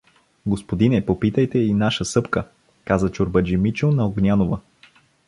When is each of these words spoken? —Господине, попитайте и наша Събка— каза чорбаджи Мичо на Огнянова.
—Господине, 0.45 1.05
попитайте 1.05 1.59
и 1.59 1.73
наша 1.73 2.05
Събка— 2.05 2.43
каза 2.85 3.11
чорбаджи 3.11 3.57
Мичо 3.57 3.91
на 3.91 4.05
Огнянова. 4.07 4.59